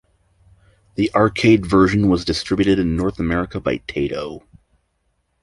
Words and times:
The 0.95 1.13
arcade 1.13 1.63
version 1.67 2.09
was 2.09 2.25
distributed 2.25 2.79
in 2.79 2.95
North 2.97 3.19
America 3.19 3.59
by 3.59 3.77
Taito. 3.87 4.41